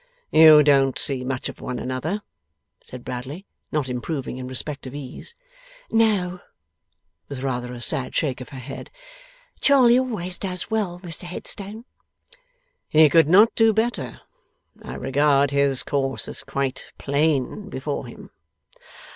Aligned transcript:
'You 0.31 0.63
don't 0.63 0.97
see 0.97 1.23
much 1.23 1.47
of 1.47 1.61
one 1.61 1.77
another,' 1.77 2.23
said 2.83 3.03
Bradley, 3.05 3.45
not 3.71 3.87
improving 3.87 4.37
in 4.37 4.47
respect 4.47 4.87
of 4.87 4.95
ease. 4.95 5.35
'No.' 5.91 6.39
With 7.29 7.37
a 7.37 7.41
rather 7.43 7.79
sad 7.79 8.15
shake 8.15 8.41
of 8.41 8.49
her 8.49 8.57
head. 8.57 8.89
'Charley 9.59 9.99
always 9.99 10.39
does 10.39 10.71
well, 10.71 10.99
Mr 11.01 11.25
Headstone?' 11.25 11.85
'He 12.89 13.09
could 13.11 13.29
not 13.29 13.53
do 13.53 13.73
better. 13.73 14.21
I 14.81 14.95
regard 14.95 15.51
his 15.51 15.83
course 15.83 16.27
as 16.27 16.43
quite 16.43 16.93
plain 16.97 17.69
before 17.69 18.07
him. 18.07 18.31